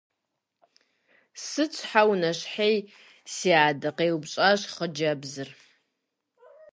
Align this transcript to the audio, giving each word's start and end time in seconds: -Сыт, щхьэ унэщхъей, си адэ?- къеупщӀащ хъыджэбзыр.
-Сыт, 1.45 1.71
щхьэ 1.79 2.01
унэщхъей, 2.09 2.75
си 3.33 3.49
адэ?- 3.67 3.89
къеупщӀащ 3.97 4.61
хъыджэбзыр. 4.73 5.49